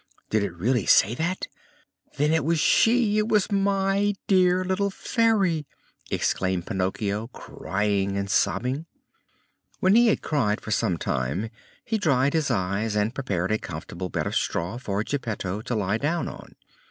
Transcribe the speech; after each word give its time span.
'""Did 0.31 0.41
it 0.41 0.55
really 0.55 0.87
say 0.87 1.13
that? 1.13 1.45
Then 2.17 2.33
it 2.33 2.43
was 2.43 2.57
she! 2.59 3.19
It 3.19 3.27
was 3.27 3.51
my 3.51 4.15
dear 4.25 4.65
little 4.65 4.89
Fairy," 4.89 5.67
exclaimed 6.09 6.65
Pinocchio, 6.65 7.27
crying 7.27 8.17
and 8.17 8.27
sobbing. 8.27 8.87
When 9.79 9.93
he 9.93 10.07
had 10.07 10.23
cried 10.23 10.59
for 10.59 10.71
some 10.71 10.97
time 10.97 11.51
he 11.85 11.99
dried 11.99 12.33
his 12.33 12.49
eyes 12.49 12.95
and 12.95 13.13
prepared 13.13 13.51
a 13.51 13.59
comfortable 13.59 14.09
bed 14.09 14.25
of 14.25 14.33
straw 14.35 14.79
for 14.79 15.03
Geppetto 15.03 15.61
to 15.61 15.75
lie 15.75 15.99
down 15.99 16.27
upon. 16.27 16.55